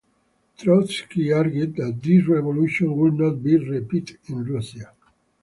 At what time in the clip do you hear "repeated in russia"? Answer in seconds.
3.57-4.93